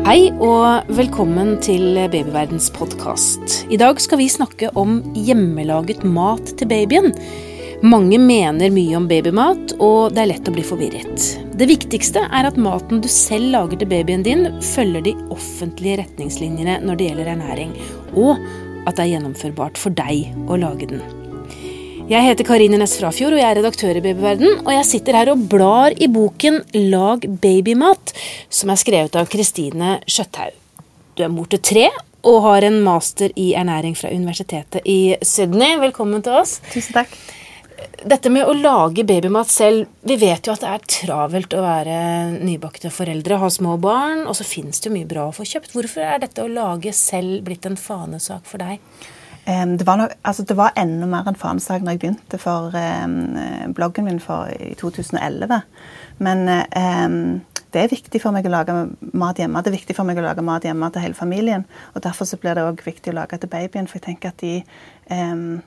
[0.00, 3.66] Hei og velkommen til Babyverdens podkast.
[3.68, 7.12] I dag skal vi snakke om hjemmelaget mat til babyen.
[7.84, 11.28] Mange mener mye om babymat, og det er lett å bli forvirret.
[11.52, 16.80] Det viktigste er at maten du selv lager til babyen din, følger de offentlige retningslinjene
[16.80, 17.76] når det gjelder ernæring,
[18.16, 18.40] og
[18.88, 21.19] at det er gjennomførbart for deg å lage den.
[22.10, 24.64] Jeg heter Karine Næss Frafjord og jeg er redaktør i Babyverden.
[24.64, 26.56] Og jeg sitter her og blar i boken
[26.90, 28.10] Lag babymat,
[28.50, 30.56] som er skrevet av Kristine Skjøtthaug.
[31.14, 31.84] Du er mor til tre
[32.26, 35.76] og har en master i ernæring fra universitetet i Sydney.
[35.84, 36.56] Velkommen til oss.
[36.72, 37.14] Tusen takk.
[38.02, 41.94] Dette med å lage babymat selv Vi vet jo at det er travelt å være
[42.42, 45.78] nybakte foreldre, ha små barn, og så finnes det jo mye bra å få kjøpt.
[45.78, 48.82] Hvorfor er dette å lage selv blitt en fanesak for deg?
[49.50, 53.72] Det var, nok, altså det var enda mer en fanesak når jeg begynte for um,
[53.74, 55.62] bloggen min for, i 2011.
[56.22, 57.16] Men um,
[57.72, 58.74] det er viktig for meg å lage
[59.14, 59.62] mat hjemme.
[59.62, 61.66] Det er viktig for meg å lage mat hjemme til hele familien.
[61.94, 63.86] Og Derfor så blir det òg viktig å lage til babyen.
[63.90, 64.56] For jeg tenker at de
[65.10, 65.60] um,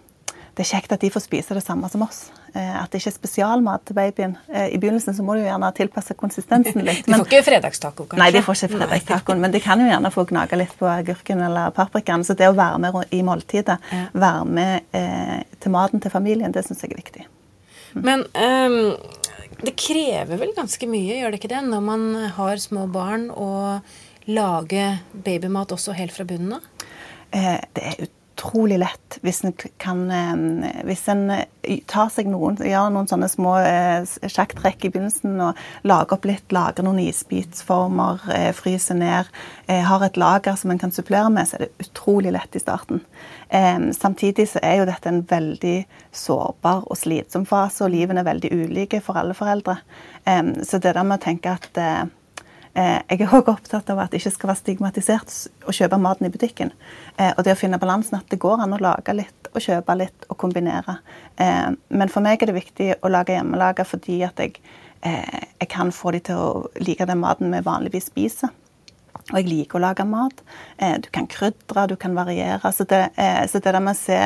[0.54, 2.28] det er kjekt at de får spise det samme som oss.
[2.54, 4.36] Eh, at det ikke er spesialmat til babyen.
[4.54, 7.06] Eh, I begynnelsen så må du jo gjerne tilpasse konsistensen litt.
[7.08, 8.22] de får ikke fredagstaco, kanskje?
[8.22, 9.42] Nei, de får ikke fredagstacoen.
[9.42, 12.26] Men de kan jo gjerne få gnage litt på agurken eller paprikaen.
[12.28, 13.80] Så det å være med i måltidet,
[14.14, 17.28] være med eh, til maten til familien, det syns jeg er viktig.
[17.94, 18.06] Mm.
[18.06, 18.80] Men um,
[19.66, 23.82] det krever vel ganske mye, gjør det ikke det, når man har små barn, å
[24.30, 26.70] lage babymat også helt fra bunnen av?
[27.34, 32.28] Eh, det er ut utrolig lett hvis en kan eh, Hvis en eh, tar seg
[32.28, 37.00] noen, gjør noen sånne små eh, sjakktrekk i begynnelsen og lager opp litt, lager noen
[37.06, 38.20] isbitsformer,
[38.58, 39.30] fryser ned,
[39.68, 43.00] har et lager som en kan supplere med, så er det utrolig lett i starten.
[43.96, 45.78] Samtidig så er jo dette en veldig
[46.12, 49.78] sårbar og slitsom fase, og livene er veldig ulike for alle foreldre.
[50.26, 52.04] Så det der med å tenke at Eh,
[52.74, 55.34] jeg er også opptatt av at det ikke skal være stigmatisert
[55.70, 56.72] å kjøpe maten i butikken.
[57.18, 59.96] Eh, og det å finne balansen at det går an å lage litt og kjøpe
[60.00, 60.98] litt og kombinere.
[61.38, 64.58] Eh, men for meg er det viktig å lage hjemmelaga fordi at jeg,
[65.04, 66.50] jeg kan få de til å
[66.82, 68.50] like den maten vi vanligvis spiser.
[69.30, 70.42] Og jeg liker å lage mat.
[71.00, 72.72] Du kan krydre, du kan variere.
[72.76, 73.06] Så det,
[73.48, 74.18] så det der med å se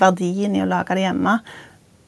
[0.00, 1.34] verdien i å lage det hjemme,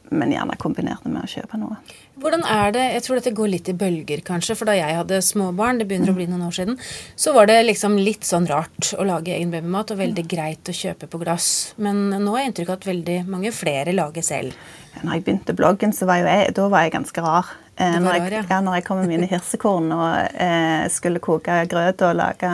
[0.09, 1.77] men gjerne kombinert med å kjøpe noe.
[2.21, 4.55] Hvordan er det Jeg tror dette går litt i bølger, kanskje.
[4.59, 6.79] For da jeg hadde små barn, det begynner å bli noen år siden,
[7.19, 10.77] så var det liksom litt sånn rart å lage egen babymat, og veldig greit å
[10.77, 11.49] kjøpe på glass.
[11.77, 14.55] Men nå har jeg inntrykk av at veldig mange flere lager selv.
[15.03, 17.51] Når jeg begynte bloggen, så var jeg, da var jeg ganske rar.
[17.75, 22.05] Eh, når, jeg, ja, når jeg kom med mine hirsekorn og eh, skulle koke grøt
[22.07, 22.53] og lage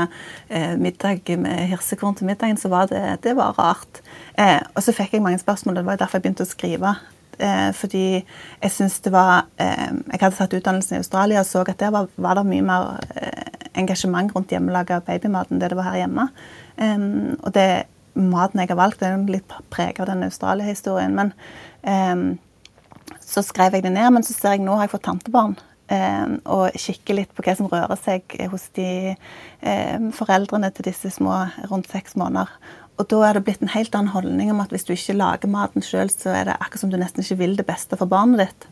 [0.49, 4.01] eh, middag med hirsekorn til middagen, så var det, det var rart.
[4.41, 6.97] Eh, og så fikk jeg mange spørsmål, det var derfor jeg begynte å skrive
[7.43, 11.65] eh, fordi jeg syns det var eh, Jeg hadde tatt utdannelsen i Australia og så
[11.67, 13.47] at der var, var det mye mer eh,
[13.81, 16.25] engasjement rundt hjemmelaga babymat enn det det var her hjemme.
[17.39, 17.87] Og det
[18.19, 21.15] maten jeg har valgt, er litt preget av den Australia-historien.
[21.15, 21.31] Men
[23.23, 25.55] så skrev jeg det ned, men så ser jeg nå har jeg fått tantebarn.
[26.51, 29.15] Og kikker litt på hva som rører seg hos de
[30.19, 32.51] foreldrene til disse små rundt seks måneder.
[33.01, 35.49] Og da er det blitt en helt annen holdning om at hvis du ikke lager
[35.49, 38.45] maten sjøl, så er det akkurat som du nesten ikke vil det beste for barnet
[38.45, 38.69] ditt.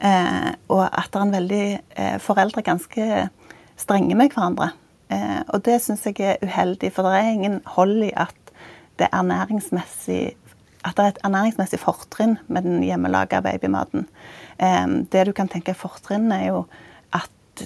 [0.00, 3.26] Eh, og at det er en veldig eh, Foreldre ganske
[3.76, 4.70] strenge med hverandre.
[5.12, 8.56] Eh, og det syns jeg er uheldig, for det er ingen hold i at
[8.96, 10.24] det er ernæringsmessig
[10.86, 14.06] at det er et ernæringsmessig fortrinn med den hjemmelaga babymaten.
[14.62, 16.60] Eh, det du kan tenke er fortrinn, er jo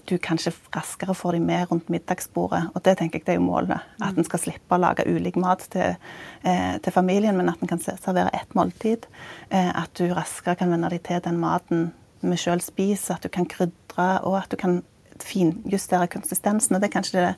[0.06, 2.62] du kanskje raskere får de med rundt middagsbordet.
[2.74, 3.86] Og det tenker jeg det er jo målet.
[4.02, 5.96] At en skal slippe å lage ulik mat til,
[6.42, 9.06] eh, til familien, men at en kan servere ett måltid.
[9.50, 11.92] Eh, at du raskere kan venne deg til den maten
[12.22, 13.14] vi sjøl spiser.
[13.14, 14.82] At du kan krydre, og at du kan
[15.18, 16.76] finjustere konsistensen.
[16.76, 17.34] Og det er kanskje det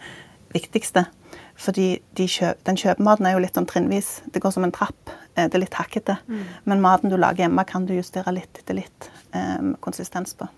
[0.53, 1.07] viktigste.
[1.57, 4.23] Fordi de kjøp, den kjøpematen er jo litt sånn trinnvis.
[4.33, 5.13] Det går som en trapp.
[5.35, 6.19] Eh, det er litt hakkete.
[6.29, 6.45] Mm.
[6.65, 10.49] Men maten du lager hjemme, kan du justere litt etter litt eh, konsistens på.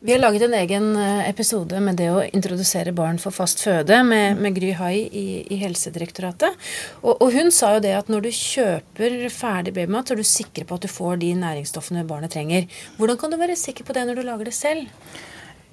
[0.00, 4.02] Vi har laget en egen eh, episode med det å introdusere barn for fast føde
[4.04, 6.58] med, med Gry Hai i, i Helsedirektoratet.
[7.00, 10.28] Og, og, hun sa jo det at når du kjøper ferdig babymat, så er du
[10.28, 12.68] sikker på at du får de næringsstoffene barnet trenger.
[13.00, 14.84] Hvordan kan du være sikker på det når du lager det selv?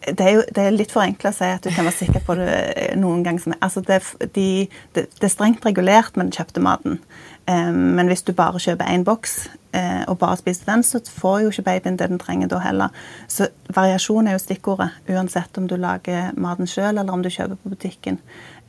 [0.03, 2.35] Det er, jo, det er litt forenkla å si at du kan være sikker på
[2.39, 2.53] det
[2.99, 4.01] noen noen Som, Altså det,
[4.35, 6.99] de, det, det, er strengt regulert med den kjøpte maten.
[7.45, 11.51] Men hvis du bare kjøper én boks uh, og bare spiser den, så får jo
[11.51, 12.93] ikke babyen det den trenger da heller.
[13.27, 17.59] Så variasjon er jo stikkordet, uansett om du lager maten sjøl eller om du kjøper
[17.59, 18.19] på butikken.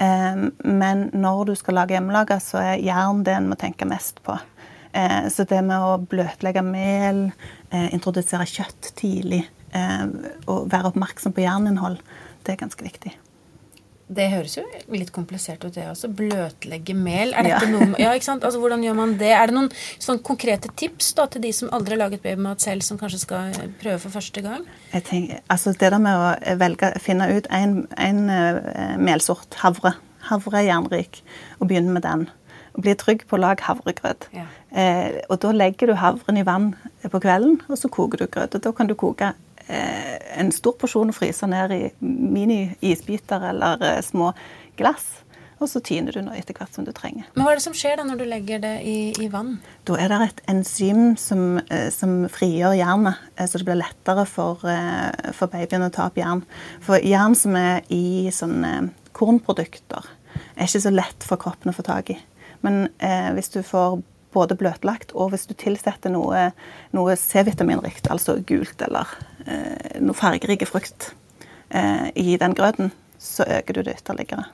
[0.00, 4.34] Men når du skal lage hjemmelaga, så er jern det en må tenke mest på.
[4.94, 7.28] Uh, så det med å bløtlegge mel,
[7.70, 11.98] uh, introdusere kjøtt tidlig og være oppmerksom på jerninnhold,
[12.44, 13.14] det er ganske viktig.
[14.04, 14.62] Det høres jo
[14.92, 16.10] litt komplisert ut, det også.
[16.12, 17.32] Bløtlegge mel.
[17.32, 17.70] Er dette ja.
[17.72, 18.44] noe Ja, ikke sant?
[18.44, 19.30] Altså, Hvordan gjør man det?
[19.32, 19.70] Er det noen
[20.02, 23.56] sånn konkrete tips da, til de som aldri har laget babymat selv, som kanskje skal
[23.80, 24.66] prøve for første gang?
[24.92, 29.94] Jeg tenker, altså Det der med å velge, finne ut en, en uh, melsort, havre.
[30.28, 31.22] Havre er jernrik,
[31.60, 32.28] og begynne med den.
[32.74, 34.28] Og bli trygg på å lage havregrøt.
[34.34, 34.44] Ja.
[34.74, 36.72] Eh, og da legger du havren i vann
[37.06, 38.56] på kvelden, og så koker du grøt.
[38.56, 43.84] Og da kan du koke Eh, en stor porsjon og fryse ned i mini-isbiter eller
[43.84, 44.32] eh, små
[44.78, 45.20] glass.
[45.62, 47.28] Og så tiner du nå etter hvert som du trenger.
[47.32, 49.54] Men Hva er det som skjer da når du legger det i, i vann?
[49.86, 54.60] Da er det et enzym som, eh, som frigjør jernet, så det blir lettere for,
[54.64, 56.42] for, babyen å ta opp jern.
[56.84, 60.10] For jern som er i sånne kornprodukter,
[60.58, 62.18] er ikke så lett for kroppen å få tak i.
[62.66, 64.00] Men eh, hvis du får
[64.34, 66.50] både bløtlagt og hvis du tilsetter noe,
[66.96, 69.14] noe C-vitaminrikt, altså gult eller
[69.46, 71.12] eh, noe fargerike frukt
[71.70, 74.48] eh, i den grøten, så øker du det ytterligere.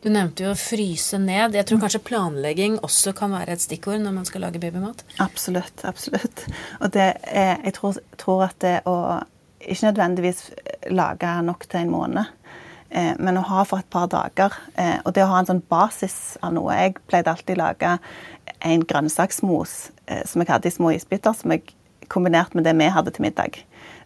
[0.00, 1.54] Du nevnte jo å fryse ned.
[1.58, 1.82] Jeg tror mm.
[1.82, 5.04] kanskje planlegging også kan være et stikkord når man skal lage babymat?
[5.20, 5.84] Absolutt.
[5.84, 6.46] absolutt.
[6.80, 8.96] Og det er, jeg tror, tror at det å
[9.60, 10.40] ikke nødvendigvis
[10.96, 12.30] lage nok til en måned,
[13.18, 14.54] men å ha for et par dager.
[14.74, 16.74] Eh, og det å ha en sånn basis av noe.
[16.74, 17.92] Jeg pleide alltid å lage
[18.60, 19.74] en grønnsaksmos
[20.06, 21.74] eh, som jeg hadde i små isbiter, som jeg
[22.10, 23.60] kombinerte med det vi hadde til middag.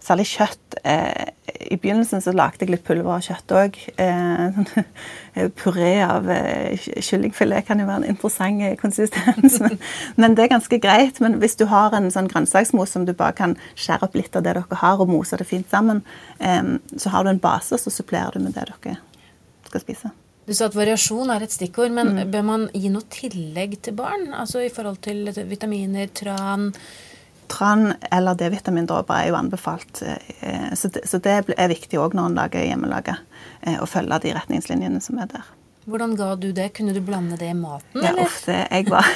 [0.05, 0.77] Særlig kjøtt.
[0.85, 1.31] Eh,
[1.73, 3.79] I begynnelsen så lagde jeg litt pulver av kjøtt òg.
[4.05, 9.57] Eh, puré av eh, kyllingfilet kan jo være en interessant eh, konsistens.
[9.65, 9.79] Men,
[10.21, 11.23] men, det er ganske greit.
[11.25, 14.45] Men hvis du har en sånn grønnsaksmos som du bare kan skjære opp litt av
[14.45, 16.05] det dere har, og mose det fint sammen,
[16.39, 18.99] eh, så har du en base, så supplerer du med det dere
[19.71, 20.13] skal spise.
[20.45, 22.23] Du sa at variasjon er et stikkord, men mm.
[22.33, 24.29] bør man gi noe tillegg til barn?
[24.37, 26.69] Altså i forhold til vitaminer, tran?
[27.49, 30.03] Tran eller D-vitamindråper er jo anbefalt.
[30.05, 33.21] Eh, så det, så det er viktig òg når en lager hjemmelaget,
[33.63, 35.53] eh, å følge de retningslinjene som er der.
[35.85, 36.71] Hvordan ga du det?
[36.79, 38.01] Kunne du blande det i maten?
[38.01, 38.25] Ja, eller?
[38.25, 38.57] ofte.
[38.57, 39.09] Jeg var,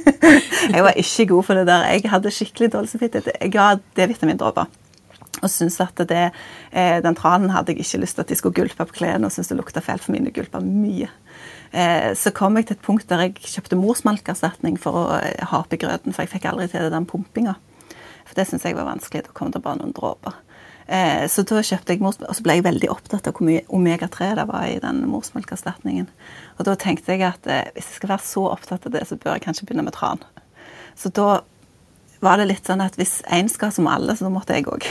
[0.74, 1.86] jeg var ikke god for det der.
[1.96, 3.32] Jeg hadde skikkelig dårlig samvittighet.
[3.40, 4.70] Jeg ga D-vitamindråper.
[5.42, 6.30] Og syntes at det,
[6.72, 9.34] eh, den tranen hadde jeg ikke lyst til at de skulle gulpe på klærne, og
[9.34, 11.10] syntes det lukta fælt, for mine gulpa mye.
[11.76, 15.60] Eh, så kom jeg til et punkt der jeg kjøpte morsmelkerstatning for å eh, ha
[15.60, 17.56] oppi grøten, for jeg fikk aldri til den pumpinga.
[18.26, 19.26] For det syntes jeg var vanskelig.
[19.26, 20.42] Da kom det bare noen dråper.
[20.86, 24.28] Så da kjøpte jeg morsmelk, og så ble jeg veldig opptatt av hvor mye omega-3
[24.38, 26.06] det var i den morsmelkerstatningen.
[26.60, 29.34] Og da tenkte jeg at hvis jeg skal være så opptatt av det, så bør
[29.34, 30.22] jeg kanskje begynne med tran.
[30.94, 31.40] Så da
[32.20, 34.86] var det litt sånn at hvis én skal, som alle, så måtte jeg òg.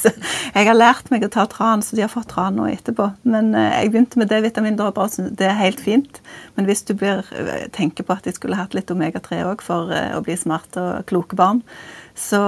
[0.56, 3.10] jeg har lært meg å ta tran, så de har fått tran nå etterpå.
[3.30, 6.20] Men eh, jeg begynte med D-vitamindråper, så det er helt fint.
[6.58, 9.92] Men hvis du blir, eh, tenker på at de skulle hatt litt omega-3 òg for
[9.94, 11.62] eh, å bli smarte og kloke barn,
[12.18, 12.40] så,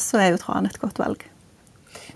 [0.00, 1.24] så er jo tran et godt valg.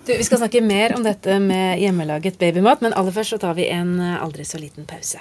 [0.06, 3.56] Du, vi skal snakke mer om dette med hjemmelaget babymat, men aller først så tar
[3.58, 5.20] vi en aldri så liten pause.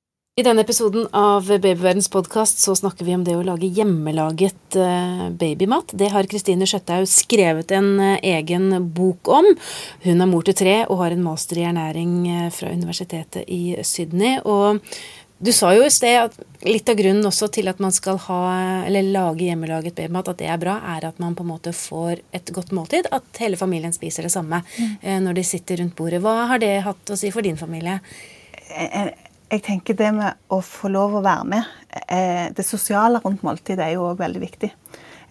[0.41, 5.27] I denne episoden av Babyverdens podkast så snakker vi om det å lage hjemmelaget eh,
[5.37, 5.93] babymat.
[5.93, 9.45] Det har Kristine Skjøtthaug skrevet en eh, egen bok om.
[10.01, 13.77] Hun er mor til tre og har en master i ernæring eh, fra universitetet i
[13.85, 14.41] Sydney.
[14.41, 14.81] Og
[15.37, 18.41] du sa jo i sted at litt av grunnen også til at man skal ha,
[18.89, 22.25] eller lage hjemmelaget babymat, at det er bra, er at man på en måte får
[22.33, 23.13] et godt måltid.
[23.13, 25.01] At hele familien spiser det samme mm.
[25.21, 26.25] når de sitter rundt bordet.
[26.25, 27.99] Hva har det hatt å si for din familie?
[28.71, 29.20] Jeg
[29.51, 33.83] jeg tenker det med å få lov å være med eh, Det sosiale rundt måltidet
[33.83, 34.71] er jo òg veldig viktig.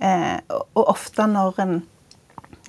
[0.00, 1.80] Eh, og ofte når en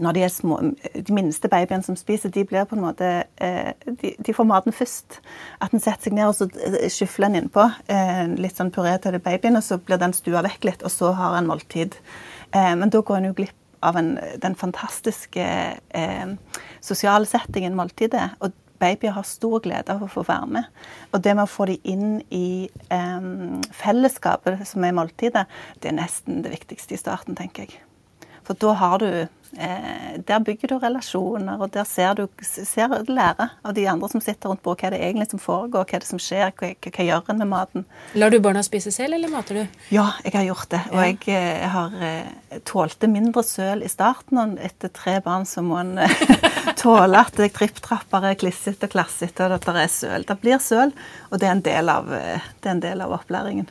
[0.01, 0.55] når de små,
[0.95, 3.09] de minste babyene som spiser, de blir på en måte
[3.43, 5.19] eh, de, de, får maten først.
[5.61, 6.47] At en setter seg ned og så
[6.89, 7.67] skyfler en innpå
[8.39, 11.35] litt sånn puré til babyen, og så blir den stua vekk litt, og så har
[11.37, 11.99] en måltid.
[12.55, 15.45] Men da går en jo glipp av en, den fantastiske
[15.89, 16.33] eh,
[16.81, 18.29] sosiale settingen måltidet.
[18.39, 20.81] Og babyer har stor glede av å få være med.
[21.11, 25.45] Og det med å få dem inn i um, fellesskapet som er måltidet,
[25.79, 27.81] det er nesten det viktigste i starten, tenker jeg.
[28.47, 29.11] For da har du
[29.51, 34.51] der bygger du relasjoner, og der ser du ser, lærer av de andre som sitter
[34.51, 37.31] rundt bordet, hva det er egentlig som foregår, hva det som skjer, hva, hva gjør
[37.33, 37.85] en med maten.
[38.15, 39.81] Lar du barna spise selv, eller mater du?
[39.93, 40.81] Ja, jeg har gjort det.
[40.93, 45.47] Og jeg, jeg eh, har eh, tålte mindre søl i starten, og etter tre barn
[45.49, 45.97] så må en
[46.81, 50.27] tåle at jeg tripptrapper er klissete og klassete, og at det er søl.
[50.27, 50.95] Det blir søl,
[51.29, 53.69] og det er en del av, det er en del av opplæringen.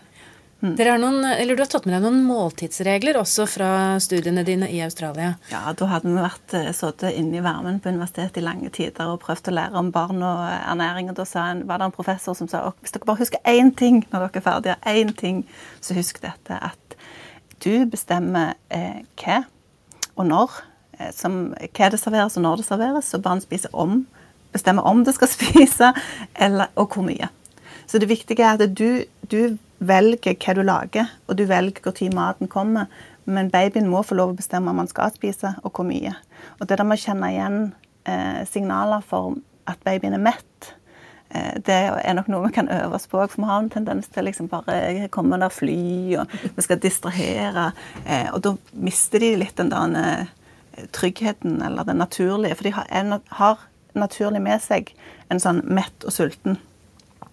[0.60, 0.74] Mm.
[1.00, 3.70] Noen, eller du har tatt med deg noen måltidsregler også fra
[4.02, 5.32] studiene dine i Australia?
[5.48, 9.08] Ja, da hadde vi vært uh, sittet inne i varmen på universitetet i lange tider
[9.08, 11.08] og prøvd å lære om barn og ernæring.
[11.08, 14.02] Og da en, var det en professor som sa hvis dere bare husker én ting
[14.10, 15.42] når dere er ferdige, én ting,
[15.80, 16.96] så husk dette at
[17.64, 19.42] du bestemmer eh, hva
[20.20, 20.62] og når.
[20.98, 24.02] Eh, som, hva det serveres og når det serveres, så barn spiser om.
[24.52, 25.92] Bestemmer om det skal spise,
[26.36, 27.32] eller, og hvor mye.
[27.90, 32.14] Så det viktige er at du, du velger hva du lager, og du velger når
[32.14, 32.86] maten kommer.
[33.24, 36.12] Men babyen må få lov å bestemme om han skal spise, og hvor mye.
[36.60, 37.58] Og det der med å kjenne igjen
[38.06, 40.70] eh, signaler for at babyen er mett,
[41.34, 43.24] eh, det er nok noe vi kan øve oss på.
[43.26, 45.82] For vi har en tendens til liksom bare komme der fly,
[46.22, 47.72] og vi skal distrahere.
[48.06, 52.54] Eh, og da mister de litt den der eh, tryggheten, eller det naturlige.
[52.54, 53.68] For de har, har
[53.98, 54.94] naturlig med seg
[55.26, 56.62] en sånn mett og sulten.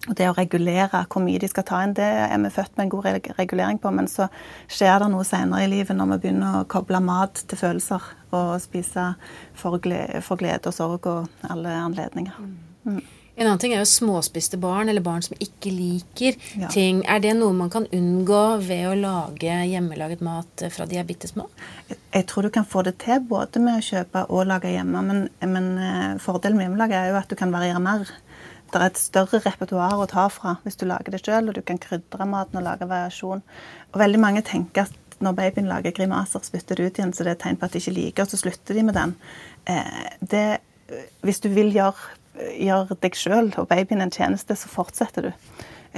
[0.08, 2.86] Og det å regulere hvor mye de skal ta inn, det er vi født med
[2.86, 3.92] en god regulering på.
[3.94, 4.30] Men så
[4.70, 8.08] skjer det noe senere i livet når vi begynner å koble mat til følelser.
[8.32, 9.12] Og spise
[9.56, 12.40] for glede, for glede og sorg og alle anledninger.
[12.88, 13.00] Mm.
[13.38, 16.66] En annen ting er jo småspiste barn, eller barn som ikke liker ja.
[16.74, 17.04] ting.
[17.06, 21.30] Er det noe man kan unngå ved å lage hjemmelaget mat fra de er bitte
[21.30, 21.46] små?
[21.86, 25.04] Jeg tror du kan få det til både med å kjøpe og lage hjemme.
[25.06, 25.22] Men,
[25.54, 28.10] men eh, fordelen med hjemmelaget er jo at du kan variere mer
[28.72, 31.62] det er et større repertoar å ta fra hvis du lager det sjøl, og du
[31.64, 33.44] kan krydre maten og lage variasjon.
[33.92, 37.32] Og veldig mange tenker at når babyen lager grimaser, spytter det ut igjen, så det
[37.32, 39.16] er et tegn på at de ikke liker, og så slutter de med den.
[39.66, 40.44] Eh, det,
[41.26, 42.12] hvis du vil gjøre,
[42.54, 45.32] gjøre deg sjøl og babyen en tjeneste, så fortsetter du.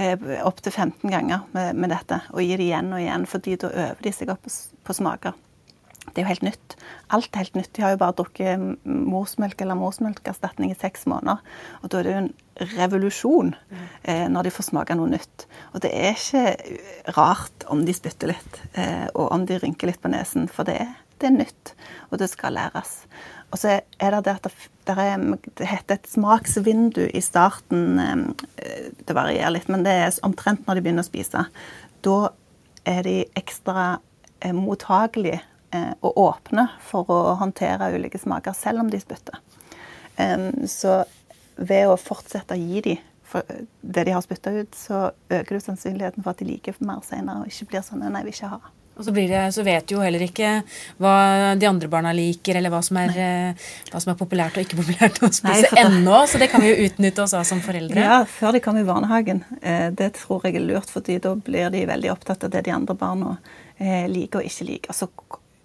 [0.01, 3.73] Eh, Opptil 15 ganger med, med, dette, og gir det igjen og igjen, fordi da
[3.75, 4.55] øver de seg opp på,
[4.87, 5.37] på smaker.
[6.11, 6.77] Det er jo helt nytt.
[7.15, 7.73] Alt er helt nytt.
[7.77, 11.43] De har jo bare drukket morsmelk eller morsmelkerstatning i seks måneder.
[11.83, 12.33] Og da er det jo en
[12.77, 13.53] revolusjon
[14.03, 15.47] eh, når de får smake noe nytt.
[15.75, 20.03] Og det er ikke rart om de spytter litt, eh, og om de rynker litt
[20.03, 20.91] på nesen, for det er,
[21.21, 21.75] det er nytt,
[22.11, 22.99] og det skal læres.
[23.51, 24.51] Og så er det det at
[24.87, 25.25] det, er,
[25.59, 27.99] det heter et smaksvindu i starten.
[27.99, 31.47] Eh, det varierer litt, men det er omtrent når de begynner å spise.
[32.07, 32.19] Da
[32.89, 34.01] er de ekstra
[34.41, 39.37] eh, mottagelige og åpne for å håndtere ulike smaker, selv om de spytter.
[40.67, 40.97] Så
[41.55, 43.07] ved å fortsette å gi dem
[43.81, 47.45] det de har spytta ut, så øker du sannsynligheten for at de liker mer senere,
[47.45, 48.73] og ikke blir sånn 'nei, vi ikke ha'.
[49.01, 50.49] Og så, det, så, vet du jo heller ikke
[51.01, 54.67] hva de andre barna liker, eller hva som er, eh, hva som er populært og
[54.67, 56.19] ikke populært å spise ennå.
[56.29, 57.97] Så det kan vi jo utnytte oss av som foreldre.
[57.97, 59.41] Ja, før de kommer i barnehagen.
[59.63, 62.75] Eh, det tror jeg er lurt, fordi da blir de veldig opptatt av det de
[62.77, 63.39] andre barna
[63.79, 64.93] eh, liker og ikke liker.
[64.93, 65.09] Så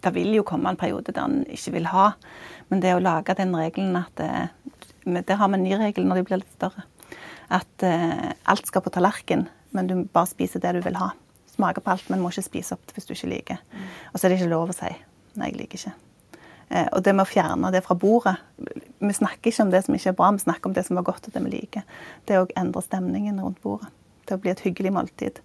[0.05, 2.11] det vil jo komme en periode der en ikke vil ha.
[2.69, 4.21] Men det å lage den regelen at
[5.05, 6.85] det har vi en ny regel når de blir litt større.
[7.53, 9.45] At uh, alt skal på tallerken,
[9.75, 11.11] men du bare spiser det du vil ha.
[11.53, 13.61] Smaker på alt, men må ikke spise opp det hvis du ikke liker.
[14.11, 14.89] Og så er det ikke lov å si
[15.35, 15.95] 'nei, jeg liker ikke'.
[16.71, 19.93] Uh, og det med å fjerne det fra bordet Vi snakker ikke om det som
[19.93, 21.83] ikke er bra, vi snakker om det som var godt, og det vi liker.
[22.25, 23.91] Det å endre stemningen rundt bordet
[24.25, 25.41] til å bli et hyggelig måltid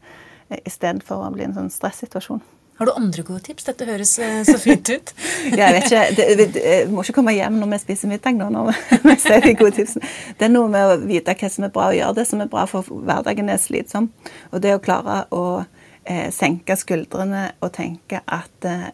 [0.64, 2.40] istedenfor å bli en sånn stressituasjon.
[2.80, 3.66] Har du andre gode tips?
[3.66, 5.10] Dette høres eh, så fint ut.
[5.60, 8.48] jeg vet ikke, det, Jeg må ikke komme hjem når vi spiser middag nå.
[8.72, 10.08] når vi ser de gode tipsene.
[10.40, 12.48] Det er noe med å vite hva som er bra å gjøre det som er
[12.48, 14.08] bra, for hverdagen er slitsom.
[14.48, 18.88] Og det å klare å eh, senke skuldrene og tenke at eh,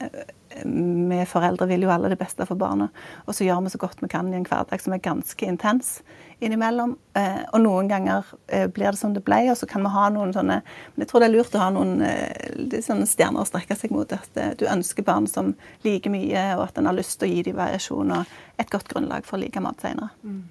[0.65, 2.89] vi foreldre vil jo alle det beste for barna.
[3.27, 6.01] Og så gjør vi så godt vi kan i en hverdag som er ganske intens
[6.41, 6.97] innimellom.
[7.17, 10.09] Eh, og noen ganger eh, blir det som det ble, og så kan vi ha
[10.13, 10.59] noen sånne
[10.95, 13.95] Men jeg tror det er lurt å ha noen eh, sånne stjerner å strekke seg
[13.95, 14.13] mot.
[14.13, 15.55] At du ønsker barn som
[15.87, 18.89] liker mye, og at en har lyst til å gi dem variasjon og et godt
[18.93, 20.13] grunnlag for å like mat senere.
[20.25, 20.43] Mm.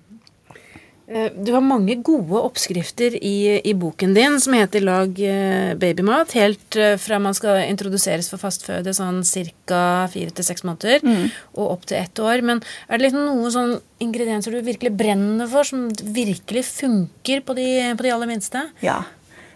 [1.08, 6.34] Eh, du har mange gode oppskrifter i, i, boken din som heter 'Lag eh, babymat'.
[6.34, 10.08] Helt eh, fra man skal introduseres for fastføde sånn ca.
[10.10, 11.30] fire til seks måneder, mm.
[11.54, 12.42] og opp til ett år.
[12.42, 17.54] Men er det liksom noen sånn ingredienser du virkelig brenner for, som virkelig funker på
[17.54, 18.66] de, på de aller minste?
[18.82, 19.04] Ja.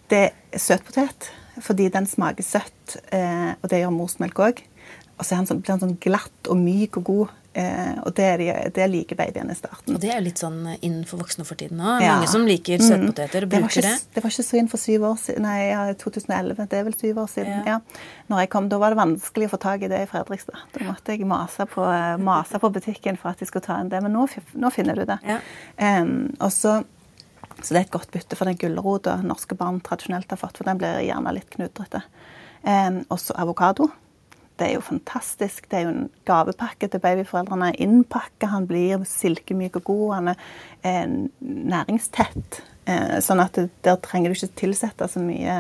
[0.09, 4.63] Det er søtpotet, fordi den smaker søtt, og det gjør morsmelk òg.
[5.19, 8.85] Og så sånn, blir den sånn glatt og myk og god og det, de, det,
[8.91, 9.95] liker babyene i starten.
[9.95, 12.03] Og det er jo litt sånn inn for voksne for tiden òg.
[12.05, 12.17] Ja.
[12.19, 13.95] Mange som liker søtpoteter og bruker det.
[14.13, 15.47] Det var ikke så inn for syv år siden.
[15.47, 16.67] Nei, ja, 2011.
[16.69, 17.65] Det er vel syv år siden.
[17.67, 17.79] Ja.
[18.29, 20.61] Når jeg kom, Da var det vanskelig å få tak i det i Fredrikstad.
[20.75, 21.87] Da måtte jeg mase på,
[22.21, 24.03] mase på butikken for at de skulle ta inn det.
[24.05, 25.19] Men nå, nå finner du det.
[25.81, 26.79] Um, og så
[27.59, 30.69] så det er et godt bytte for den gulrota norske barn tradisjonelt har fått, for
[30.69, 32.05] den blir gjerne litt knudrete.
[32.63, 33.89] Um, også avokado.
[34.59, 35.69] Det er jo fantastisk.
[35.71, 37.71] Det er jo en gavepakke til babyforeldrene.
[37.79, 40.05] Innpakka, han blir silkemyk og god.
[40.17, 40.43] Han er
[40.83, 42.61] eh, næringstett.
[42.89, 45.55] Eh, sånn at der trenger du ikke tilsette så mye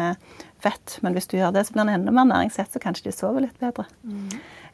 [0.63, 0.97] fett.
[1.05, 3.47] Men hvis du gjør det, så blir han enda mer næringstett, så kanskje de sover
[3.47, 3.87] litt bedre.
[4.03, 4.27] Mm.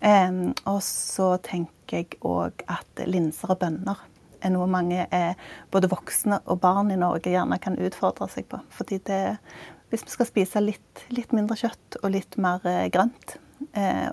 [0.09, 0.41] Eh,
[0.71, 4.01] og så tenker jeg òg at linser og bønner
[4.45, 5.33] er noe mange er,
[5.73, 8.59] både voksne og barn i Norge gjerne kan utfordre seg på.
[8.73, 9.21] Fordi det,
[9.91, 13.44] hvis vi skal spise litt, litt mindre kjøtt og litt mer eh, grønt, eh,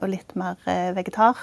[0.00, 1.38] og litt mer eh, vegetar,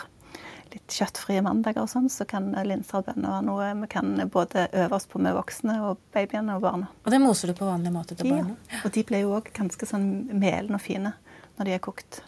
[0.73, 4.67] litt kjøttfrie mandager og sånn, så kan linser og bønner være noe vi kan både
[4.69, 6.89] øve oss på med voksne og babyene og barna.
[7.05, 8.55] Og det moser du på vanlig måte til barna?
[8.69, 11.15] Ja, og de blir jo òg ganske sånn melende og fine
[11.57, 12.21] når de er kokt.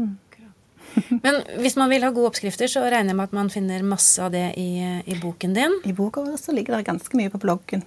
[0.00, 0.16] Mm.
[1.24, 4.20] Men hvis man vil ha gode oppskrifter, så regner jeg med at man finner masse
[4.22, 5.78] av det i, i boken din?
[5.88, 7.84] I boka så ligger det ganske mye på bloggen.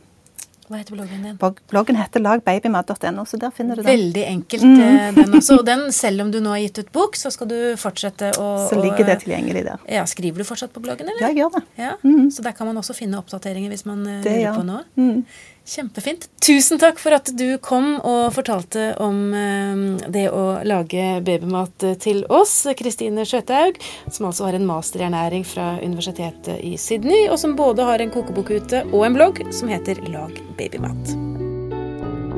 [0.66, 1.36] Hva heter bloggen din?
[1.70, 3.90] Bloggen heter lagbabymat.no, så der finner du den.
[3.92, 4.80] Veldig enkelt, mm.
[4.82, 5.60] Eh, den også.
[5.60, 8.48] Og den, selv om du nå har gitt ut bok, så skal du fortsette å
[8.72, 9.84] Så ligger det tilgjengelig der.
[10.00, 11.22] Ja, Skriver du fortsatt på bloggen, eller?
[11.22, 11.64] Ja, jeg gjør det.
[11.78, 12.32] Ja, mm.
[12.34, 14.56] Så der kan man også finne oppdateringer hvis man det, lurer ja.
[14.58, 14.82] på noe?
[14.98, 15.22] Mm.
[15.66, 16.28] Kjempefint.
[16.46, 19.82] Tusen takk for at du kom og fortalte om eh,
[20.14, 22.54] det å lage babymat til oss.
[22.78, 23.80] Kristine Skjøthaug,
[24.14, 28.04] som altså har en master i ernæring fra Universitetet i Sydney, og som både har
[28.04, 31.16] en kokebok ute og en blogg som heter Lag babymat.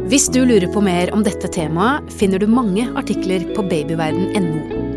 [0.08, 4.87] Hvis du lurer på mer om dette temaet, finner du mange artikler på babyverden.no